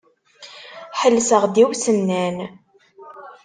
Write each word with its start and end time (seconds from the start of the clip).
Ḥelseɣ-d 0.99 1.55
i 1.63 1.63
usennan. 1.69 2.37